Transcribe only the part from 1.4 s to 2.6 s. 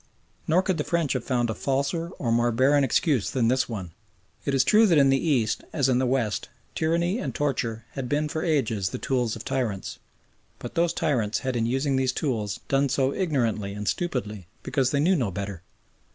a falser or more